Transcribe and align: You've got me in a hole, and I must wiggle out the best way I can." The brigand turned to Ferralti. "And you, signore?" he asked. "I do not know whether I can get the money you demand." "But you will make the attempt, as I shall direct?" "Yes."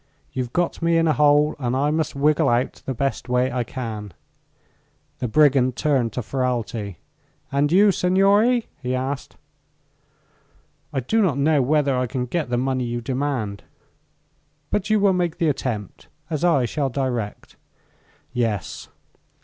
You've 0.33 0.51
got 0.51 0.81
me 0.81 0.97
in 0.97 1.07
a 1.07 1.13
hole, 1.13 1.55
and 1.59 1.75
I 1.75 1.91
must 1.91 2.15
wiggle 2.15 2.49
out 2.49 2.81
the 2.87 2.93
best 2.95 3.29
way 3.29 3.51
I 3.51 3.63
can." 3.63 4.13
The 5.19 5.27
brigand 5.27 5.75
turned 5.75 6.11
to 6.13 6.21
Ferralti. 6.21 6.95
"And 7.51 7.71
you, 7.71 7.91
signore?" 7.91 8.65
he 8.81 8.95
asked. 8.95 9.37
"I 10.91 11.01
do 11.01 11.21
not 11.21 11.37
know 11.37 11.61
whether 11.61 11.95
I 11.95 12.07
can 12.07 12.25
get 12.25 12.49
the 12.49 12.57
money 12.57 12.85
you 12.85 12.99
demand." 12.99 13.61
"But 14.71 14.89
you 14.89 14.99
will 14.99 15.13
make 15.13 15.37
the 15.37 15.49
attempt, 15.49 16.07
as 16.31 16.43
I 16.43 16.65
shall 16.65 16.89
direct?" 16.89 17.55
"Yes." 18.33 18.89